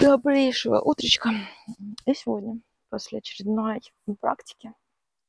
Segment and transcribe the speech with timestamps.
[0.00, 1.30] Добрейшего утречка.
[2.06, 3.82] И сегодня, после очередной
[4.20, 4.72] практики,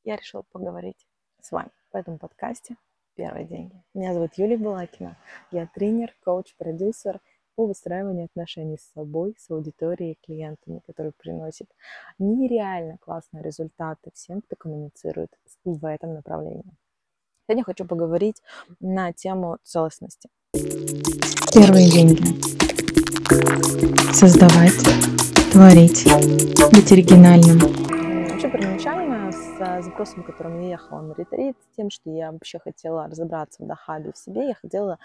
[0.06, 1.06] я решила поговорить
[1.42, 2.78] с вами в этом подкасте
[3.16, 3.84] «Первые деньги».
[3.94, 5.18] Меня зовут Юлия Балакина.
[5.52, 7.20] Я тренер, коуч, продюсер
[7.56, 11.68] по выстраиванию отношений с собой, с аудиторией и клиентами, которые приносят
[12.18, 16.78] нереально классные результаты всем, кто коммуницирует в этом направлении.
[17.46, 18.42] Сегодня хочу поговорить
[18.80, 20.30] на тему целостности.
[21.54, 22.24] Первые деньги.
[24.12, 24.78] Создавать,
[25.52, 26.04] творить,
[26.72, 27.60] быть оригинальным.
[27.60, 33.64] Вообще первоначально с запросом, которым я ехала на ретрит, тем, что я вообще хотела разобраться
[33.64, 34.98] в Дахабе в себе, я хотела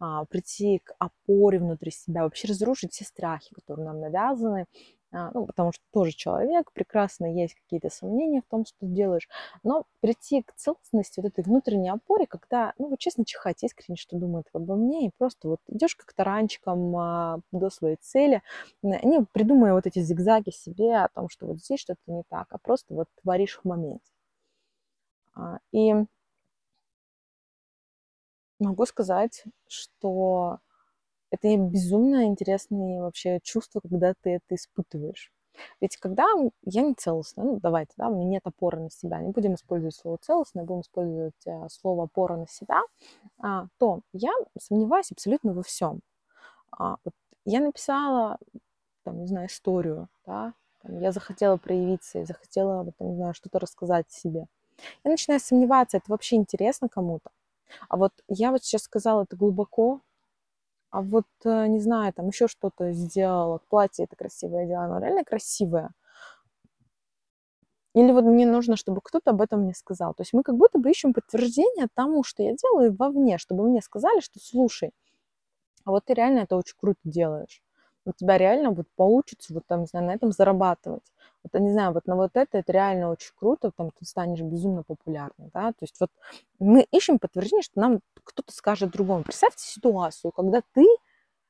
[0.00, 4.66] а, прийти к опоре внутри себя, вообще разрушить все страхи, которые нам навязаны,
[5.12, 9.28] ну, потому что тоже человек, прекрасно есть какие-то сомнения в том, что делаешь,
[9.62, 14.16] но прийти к целостности, вот этой внутренней опоре, когда, ну, вот честно чихать искренне, что
[14.16, 18.42] думают обо мне, и просто вот идешь как таранчиком а, до своей цели,
[18.82, 22.58] не придумывая вот эти зигзаги себе о том, что вот здесь что-то не так, а
[22.58, 24.10] просто вот творишь в моменте.
[25.34, 25.94] А, и
[28.58, 30.58] могу сказать, что
[31.32, 35.32] это безумно интересные вообще чувства, когда ты это испытываешь.
[35.80, 36.26] Ведь когда
[36.64, 39.94] я не целостная, ну давайте, да, у меня нет опоры на себя, не будем использовать
[39.94, 42.82] слово целостное, будем использовать э, слово опора на себя,
[43.38, 46.00] а, то я сомневаюсь абсолютно во всем.
[46.70, 48.38] А, вот я написала,
[49.04, 53.58] там, не знаю, историю, да, там, я захотела проявиться, я захотела, там, не знаю, что-то
[53.58, 54.46] рассказать себе.
[55.04, 57.30] Я начинаю сомневаться, это вообще интересно кому-то.
[57.88, 60.00] А вот я вот сейчас сказала это глубоко,
[60.92, 65.24] а вот, э, не знаю, там еще что-то сделала, платье это красивое дело, оно реально
[65.24, 65.90] красивое.
[67.94, 70.14] Или вот мне нужно, чтобы кто-то об этом мне сказал.
[70.14, 73.82] То есть мы как будто бы ищем подтверждение тому, что я делаю вовне, чтобы мне
[73.82, 74.92] сказали, что слушай,
[75.84, 77.62] а вот ты реально это очень круто делаешь
[78.04, 81.04] у тебя реально вот получится вот там, не знаю, на этом зарабатывать.
[81.42, 84.82] Вот, не знаю, вот на вот это, это реально очень круто, там ты станешь безумно
[84.82, 86.10] популярным, да, то есть вот
[86.58, 89.24] мы ищем подтверждение, что нам кто-то скажет другому.
[89.24, 90.86] Представьте ситуацию, когда ты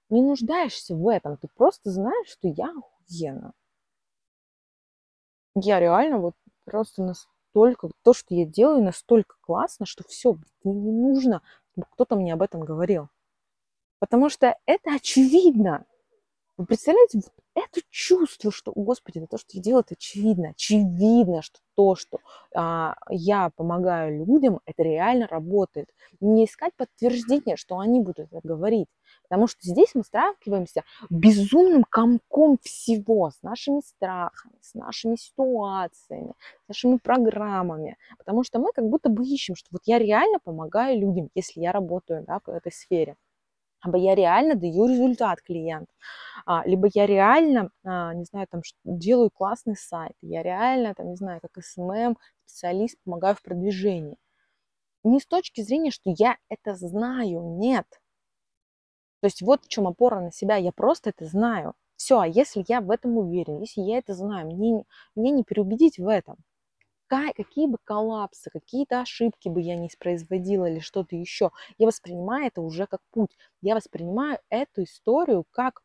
[0.09, 3.53] не нуждаешься в этом, ты просто знаешь, что я охуенно.
[5.55, 6.34] Я реально вот
[6.65, 11.43] просто настолько, то, что я делаю, настолько классно, что все, мне не нужно,
[11.93, 13.09] кто-то мне об этом говорил.
[13.99, 15.84] Потому что это очевидно.
[16.58, 20.50] Вы представляете, вот это чувство, что, Господи, это то, что я делаю, это очевидно.
[20.50, 22.18] Очевидно, что то, что
[22.54, 25.88] а, я помогаю людям, это реально работает.
[26.20, 28.88] Не искать подтверждение, что они будут это говорить.
[29.28, 36.34] Потому что здесь мы сталкиваемся безумным комком всего, с нашими страхами, с нашими ситуациями,
[36.66, 37.96] с нашими программами.
[38.19, 41.72] Потому что мы как будто бы ищем, что вот я реально помогаю людям, если я
[41.72, 43.16] работаю да, в этой сфере
[43.84, 45.93] либо я реально даю результат клиенту,
[46.47, 51.16] а, либо я реально, а, не знаю, там, делаю классный сайт, я реально, там, не
[51.16, 52.16] знаю, как SMM,
[52.47, 54.16] специалист, помогаю в продвижении.
[55.04, 57.87] Не с точки зрения, что я это знаю, нет.
[59.20, 61.75] То есть вот в чем опора на себя, я просто это знаю.
[61.97, 65.99] Все, а если я в этом уверен, если я это знаю, мне, мне не переубедить
[65.99, 66.37] в этом
[67.37, 72.61] какие бы коллапсы, какие-то ошибки бы я не производила или что-то еще, я воспринимаю это
[72.62, 73.37] уже как путь.
[73.61, 75.83] Я воспринимаю эту историю как,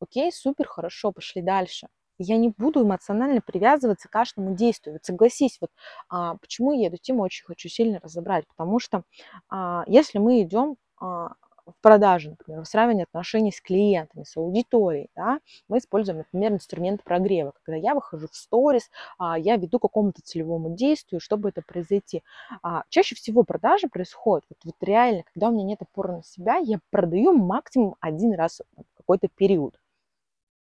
[0.00, 1.88] окей, супер, хорошо, пошли дальше.
[2.18, 4.94] Я не буду эмоционально привязываться к каждому действию.
[4.94, 5.70] Вот согласись, вот
[6.10, 9.04] а, почему я эту тему очень хочу сильно разобрать, потому что
[9.48, 11.32] а, если мы идем а,
[11.78, 17.52] в продаже, например, выстраивание отношений с клиентами, с аудиторией, да, мы используем, например, инструмент прогрева.
[17.62, 22.22] Когда я выхожу в сторис, а, я веду какому-то целевому действию, чтобы это произойти.
[22.62, 26.56] А, чаще всего продажи происходят, вот, вот реально, когда у меня нет опоры на себя,
[26.56, 29.78] я продаю максимум один раз в какой-то период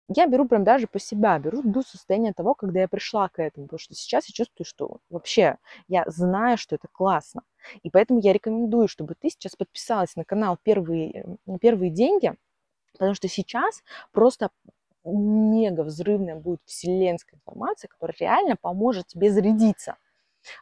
[0.08, 3.66] я беру прям даже по себя, беру до состояния того, когда я пришла к этому,
[3.66, 7.42] потому что сейчас я чувствую, что вообще я знаю, что это классно.
[7.82, 12.34] И поэтому я рекомендую, чтобы ты сейчас подписалась на канал «Первые, первые деньги»,
[12.92, 13.82] потому что сейчас
[14.12, 14.50] просто
[15.04, 19.96] мега взрывная будет вселенская информация, которая реально поможет тебе зарядиться.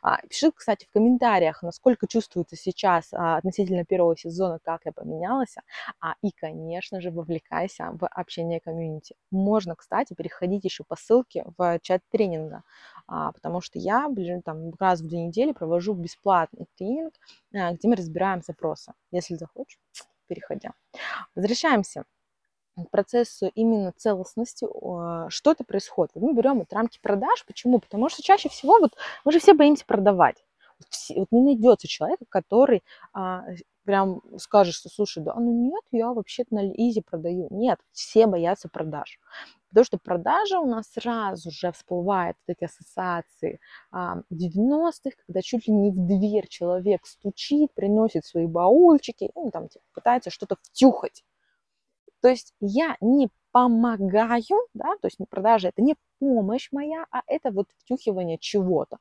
[0.02, 5.54] А, пиши, кстати, в комментариях, насколько чувствуется сейчас а, относительно первого сезона, как я поменялась.
[6.00, 9.14] А, и, конечно же, вовлекайся в общение комьюнити.
[9.30, 12.62] Можно, кстати, переходить еще по ссылке в чат тренинга,
[13.06, 17.14] потому что я блин, там, раз в две недели провожу бесплатный тренинг,
[17.50, 18.92] где мы разбираем запросы.
[19.10, 19.78] Если захочешь,
[20.26, 20.72] переходя.
[21.34, 22.04] Возвращаемся
[22.90, 24.66] процессу именно целостности,
[25.30, 26.12] что это происходит.
[26.14, 27.44] Мы берем вот рамки продаж.
[27.46, 27.78] Почему?
[27.78, 28.92] Потому что чаще всего вот
[29.24, 30.44] мы же все боимся продавать.
[31.14, 32.82] Вот, не найдется человека, который
[33.12, 33.44] а,
[33.84, 37.48] прям скажешь, что, слушай, да, ну нет, я вообще-то на изи продаю.
[37.50, 39.18] Нет, все боятся продаж.
[39.68, 43.58] Потому что продажа у нас сразу же всплывает вот эти ассоциации
[43.90, 49.68] а, 90-х, когда чуть ли не в дверь человек стучит, приносит свои баульчики, ну, там
[49.68, 51.24] типа, пытается что-то втюхать.
[52.22, 57.50] То есть я не помогаю, да, то есть продажа это не помощь моя, а это
[57.50, 58.98] вот втюхивание чего-то.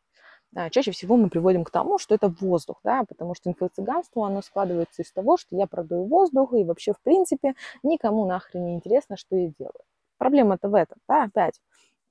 [0.55, 4.41] А, чаще всего мы приводим к тому, что это воздух, да, потому что инфо-цыганство, оно
[4.41, 7.53] складывается из того, что я продаю воздух, и вообще, в принципе,
[7.83, 9.83] никому нахрен не интересно, что я делаю.
[10.17, 11.61] Проблема-то в этом, да, опять.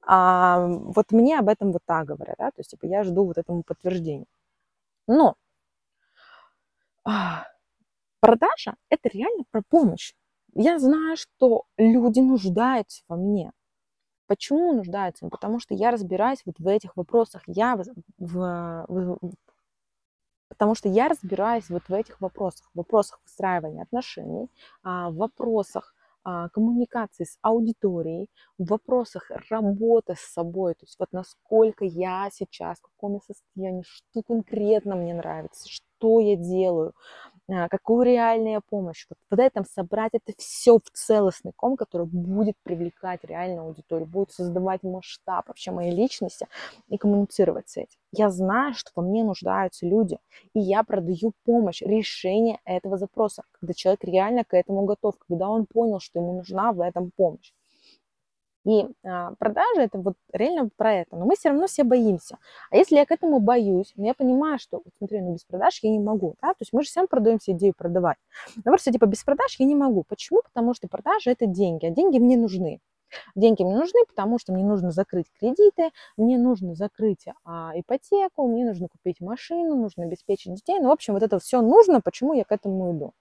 [0.06, 3.36] А, вот мне об этом вот так говорят, да, то есть, типа, я жду вот
[3.36, 4.26] этому подтверждения.
[5.06, 5.34] Но
[7.04, 7.46] а,
[8.20, 10.14] продажа– это реально про помощь.
[10.54, 13.52] Я знаю, что люди нуждаются во мне.
[14.26, 15.24] Почему нуждаются?
[15.24, 17.42] Ну, потому что я разбираюсь вот в этих вопросах.
[17.46, 17.84] Я в,
[18.18, 19.34] в, в,
[20.48, 24.48] потому что я разбираюсь вот в этих вопросах, в вопросах выстраивания отношений,
[24.82, 31.08] а, в вопросах а, коммуникации с аудиторией, в вопросах работы с собой, то есть вот
[31.12, 36.92] насколько я сейчас, в каком я состоянии, что конкретно мне нравится, что я делаю,
[37.70, 39.06] какую реальную помощь.
[39.08, 44.30] Вот в этом собрать это все в целостный ком, который будет привлекать реальную аудиторию, будет
[44.30, 46.46] создавать масштаб вообще моей личности
[46.88, 47.98] и коммуницировать с этим.
[48.12, 50.18] Я знаю, что во мне нуждаются люди,
[50.54, 55.66] и я продаю помощь, решение этого запроса, когда человек реально к этому готов, когда он
[55.66, 57.52] понял, что ему нужна в этом помощь.
[58.66, 61.16] И а, продажи это вот реально про это.
[61.16, 62.38] Но мы все равно все боимся.
[62.70, 65.90] А если я к этому боюсь, я понимаю, что, вот, смотри, ну без продаж я
[65.90, 68.18] не могу, да, то есть мы же всем продаемся идею продавать.
[68.56, 70.04] Но просто типа без продаж я не могу.
[70.04, 70.42] Почему?
[70.42, 72.80] Потому что продажи это деньги, а деньги мне нужны.
[73.34, 78.64] Деньги мне нужны, потому что мне нужно закрыть кредиты, мне нужно закрыть а, ипотеку, мне
[78.64, 80.78] нужно купить машину, нужно обеспечить детей.
[80.78, 83.12] Ну, в общем, вот это все нужно, почему я к этому иду.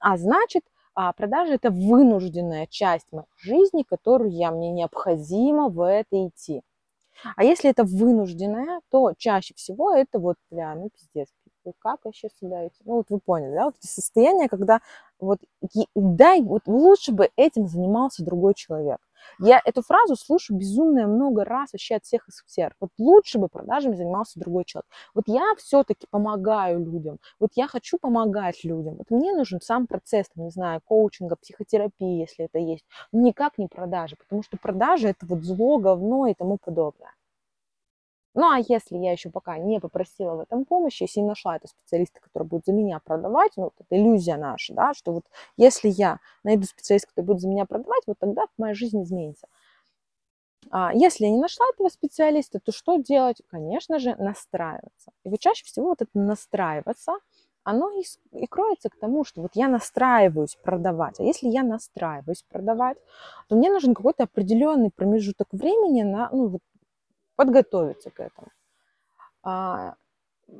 [0.00, 0.64] А значит,
[1.00, 6.62] а продажа– это вынужденная часть моей жизни, которую я, мне необходимо в это идти.
[7.36, 11.28] А если это вынужденная, то чаще всего это вот, бля, ну пиздец,
[11.78, 12.82] как вообще сюда идти?
[12.84, 14.80] Ну вот вы поняли, да, вот эти состояния, когда
[15.20, 15.38] вот
[15.94, 18.98] дай, вот лучше бы этим занимался другой человек.
[19.40, 22.72] Я эту фразу слышу безумно много раз вообще от всех из всех.
[22.80, 24.86] Вот лучше бы продажами занимался другой человек.
[25.14, 27.18] Вот я все-таки помогаю людям.
[27.38, 28.96] Вот я хочу помогать людям.
[28.96, 32.84] Вот мне нужен сам процесс, там, не знаю, коучинга, психотерапии, если это есть.
[33.12, 37.12] никак не продажи, потому что продажи это вот зло, говно и тому подобное.
[38.38, 41.68] Ну, а если я еще пока не попросила в этом помощи, если не нашла этого
[41.68, 45.24] специалиста, который будет за меня продавать, ну, вот это иллюзия наша, да, что вот
[45.56, 49.48] если я найду специалиста, который будет за меня продавать, вот тогда моя жизнь изменится.
[50.70, 53.42] А если я не нашла этого специалиста, то что делать?
[53.48, 55.10] Конечно же, настраиваться.
[55.24, 57.14] И вот чаще всего вот это настраиваться,
[57.64, 58.04] оно и,
[58.36, 61.18] и кроется к тому, что вот я настраиваюсь продавать.
[61.18, 62.98] А если я настраиваюсь продавать,
[63.48, 66.60] то мне нужен какой-то определенный промежуток времени на, ну, вот
[67.38, 68.48] подготовиться к этому.
[69.44, 69.94] А,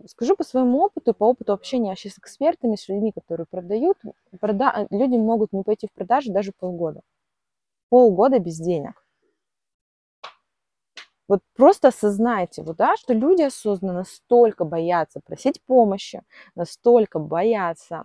[0.06, 3.98] скажу по своему опыту, по опыту общения вообще с экспертами, с людьми, которые продают,
[4.38, 4.86] прода...
[4.90, 7.00] люди могут не пойти в продажи даже полгода.
[7.88, 9.04] Полгода без денег.
[11.26, 16.22] Вот просто осознайте, вот, да, что люди осознанно настолько боятся просить помощи,
[16.54, 18.04] настолько боятся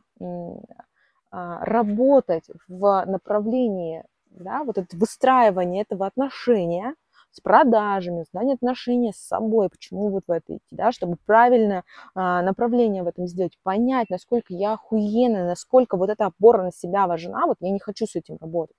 [1.29, 6.95] а, работать в направлении да, вот это выстраивание этого отношения,
[7.33, 11.83] с продажами, создание отношения с собой, почему вот в это идти, да, чтобы правильно
[12.15, 17.07] а, направление в этом сделать, понять, насколько я охуенная, насколько вот эта опора на себя
[17.07, 18.77] важна, вот я не хочу с этим работать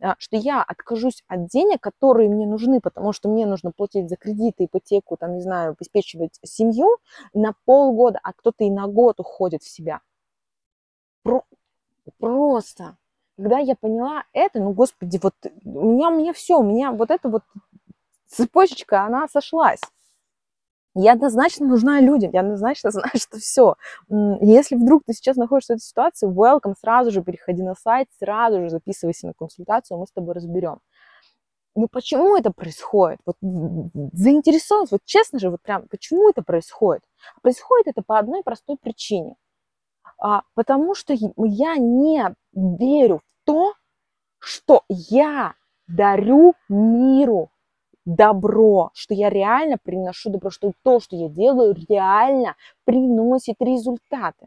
[0.00, 4.16] а, что я откажусь от денег, которые мне нужны, потому что мне нужно платить за
[4.16, 6.96] кредиты, ипотеку, там, не знаю, обеспечивать семью
[7.34, 10.00] на полгода, а кто-то и на год уходит в себя.
[11.22, 11.44] Про...
[12.18, 12.96] Просто.
[13.36, 15.34] Когда я поняла это, ну, господи, вот
[15.64, 17.42] у меня, у меня все, у меня вот это вот
[18.26, 19.80] цепочечка, она сошлась.
[20.98, 23.76] Я однозначно нужна людям, я однозначно знаю, что все.
[24.40, 28.62] Если вдруг ты сейчас находишься в этой ситуации, welcome, сразу же переходи на сайт, сразу
[28.62, 30.80] же записывайся на консультацию, мы с тобой разберем.
[31.74, 33.20] Ну почему это происходит?
[33.26, 37.02] Вот заинтересованность, вот честно же, вот прям, почему это происходит?
[37.42, 39.36] Происходит это по одной простой причине.
[40.18, 43.74] А, потому что я не верю в то,
[44.38, 45.54] что я
[45.86, 47.50] дарю миру
[48.06, 54.46] добро, что я реально приношу добро, что то, что я делаю, реально приносит результаты.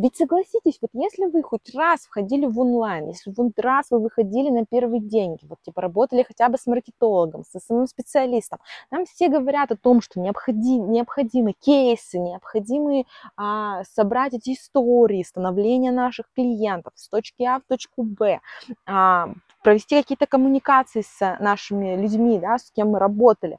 [0.00, 4.48] Ведь согласитесь, вот если вы хоть раз входили в онлайн, если хоть раз вы выходили
[4.48, 8.60] на первые деньги, вот типа работали хотя бы с маркетологом, со самым специалистом,
[8.92, 15.90] нам все говорят о том, что необходим, необходимы кейсы, необходимы а, собрать эти истории, становления
[15.90, 18.38] наших клиентов с точки А в точку Б,
[18.86, 19.30] а,
[19.62, 23.58] провести какие-то коммуникации с нашими людьми, да, с кем мы работали.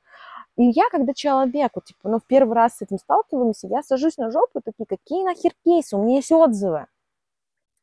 [0.56, 4.30] И я, когда человеку, типа, ну, в первый раз с этим сталкиваемся, я сажусь на
[4.30, 6.88] жопу, такие, какие нахер кейсы, у меня есть отзывы.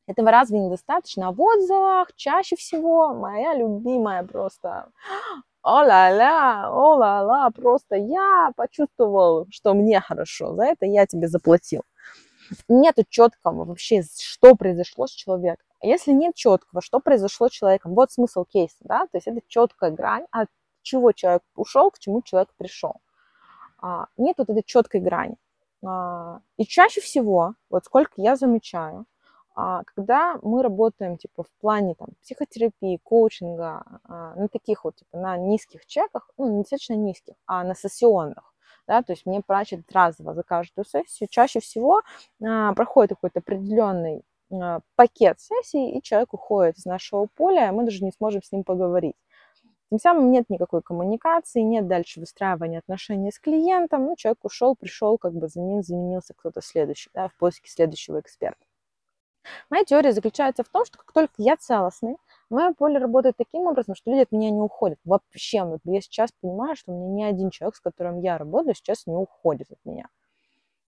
[0.07, 1.29] Этого разве недостаточно?
[1.29, 4.89] А в отзывах чаще всего моя любимая просто
[5.63, 11.83] о-ла-ла, о-ла-ла, просто я почувствовал, что мне хорошо, за это я тебе заплатил.
[12.69, 15.67] Нету четкого вообще, что произошло с человеком.
[15.87, 19.93] Если нет четкого, что произошло с человеком, вот смысл кейса, да, то есть это четкая
[19.93, 20.49] грань от
[20.83, 22.97] чего человек ушел, к чему человек пришел.
[23.79, 25.37] А, нет вот этой четкой грани.
[25.85, 29.07] А, и чаще всего, вот сколько я замечаю,
[29.55, 35.37] а, когда мы работаем типа в плане там психотерапии, коучинга, на таких вот типа на
[35.37, 38.55] низких чеках, ну не достаточно низких, а на сессионных,
[38.89, 42.03] да, то есть мне платят разово за каждую сессию, чаще всего
[42.39, 44.25] проходит какой-то определенный
[44.95, 48.65] пакет сессий, и человек уходит из нашего поля, и мы даже не сможем с ним
[48.65, 49.17] поговорить.
[49.91, 54.07] Тем самым нет никакой коммуникации, нет дальше выстраивания отношений с клиентом.
[54.07, 58.19] Ну, человек ушел, пришел, как бы за ним заменился кто-то следующий, да, в поиске следующего
[58.19, 58.65] эксперта.
[59.71, 62.17] Моя теория заключается в том, что как только я целостный,
[62.51, 64.99] мое поле работает таким образом, что люди от меня не уходят.
[65.05, 68.75] Вообще, вот я сейчас понимаю, что у меня ни один человек, с которым я работаю,
[68.75, 70.09] сейчас не уходит от меня.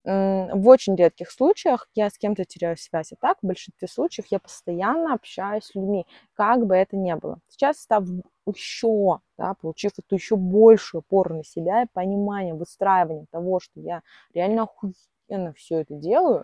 [0.06, 4.40] В очень редких случаях я с кем-то теряю связь, а так в большинстве случаев я
[4.40, 7.40] постоянно общаюсь с людьми, как бы это ни было.
[7.48, 8.04] Сейчас, став
[8.46, 14.02] еще, да, получив эту еще большую опору на себя и понимание, выстраивание того, что я
[14.34, 16.44] реально охуенно все это делаю,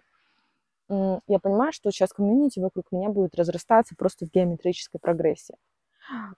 [0.87, 5.55] я понимаю, что сейчас комьюнити вокруг меня будет разрастаться просто в геометрической прогрессии.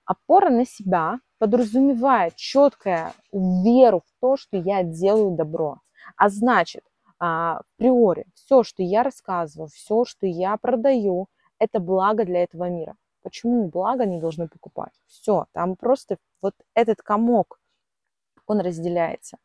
[0.06, 5.78] Опора на себя подразумевает четкую веру в то, что я делаю добро.
[6.18, 6.84] А значит,
[7.22, 11.28] а, априори все, что я рассказываю, все, что я продаю,
[11.60, 12.96] это благо для этого мира.
[13.22, 14.94] Почему благо не должны покупать?
[15.06, 17.60] Все, там просто вот этот комок,
[18.48, 19.38] он разделяется.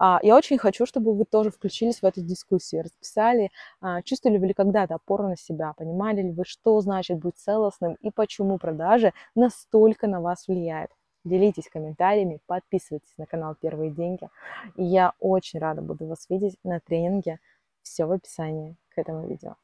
[0.00, 4.48] А, я очень хочу, чтобы вы тоже включились в эту дискуссию, расписали, а, чувствовали ли
[4.48, 9.12] вы когда-то опору на себя, понимали ли вы, что значит быть целостным и почему продажи
[9.36, 10.90] настолько на вас влияют.
[11.26, 14.28] Делитесь комментариями, подписывайтесь на канал Первые деньги.
[14.76, 17.40] И я очень рада буду вас видеть на тренинге.
[17.82, 19.56] Все в описании к этому видео.